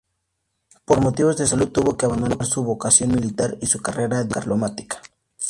Por 0.83 0.99
motivos 0.99 1.37
de 1.37 1.45
salud 1.45 1.69
tuvo 1.69 1.95
que 1.95 2.07
abandonar 2.07 2.43
su 2.43 2.63
vocación 2.63 3.11
militar 3.13 3.55
y 3.61 3.67
su 3.67 3.83
carrera 3.83 4.23
diplomática. 4.23 4.99